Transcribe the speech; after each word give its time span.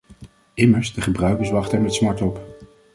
Immers, 0.55 0.93
de 0.93 1.01
gebruikers 1.01 1.49
wachten 1.49 1.77
er 1.77 1.83
met 1.83 1.93
smart 1.93 2.21
op. 2.21 2.41